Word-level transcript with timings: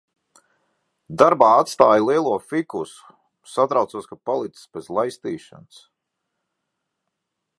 Darbā 1.21 1.49
atstāju 1.65 2.07
lielo 2.07 2.31
fikusu. 2.53 3.13
Satraucos, 3.57 4.09
ka 4.13 4.19
palicis 4.31 4.65
bez 4.79 4.91
laistīšanas. 4.99 5.83